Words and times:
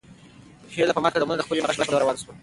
هیله 0.73 0.93
په 0.95 1.01
ماتو 1.03 1.15
قدمونو 1.17 1.37
د 1.39 1.45
خپلې 1.45 1.59
مور 1.61 1.71
د 1.71 1.75
غږ 1.77 1.85
په 1.87 1.91
لور 1.93 2.01
روانه 2.03 2.19
شوه. 2.21 2.33